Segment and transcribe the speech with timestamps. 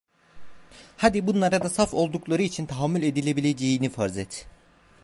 [0.97, 4.47] Hadi bunlara da saf oldukları için tahammül edilebileceğini farz et!